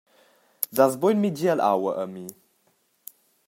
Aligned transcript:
Das 0.77 0.93
buca 0.99 1.13
in 1.13 1.21
migiel 1.23 1.59
aua 1.71 1.91
a 2.03 2.05
mi? 2.13 2.25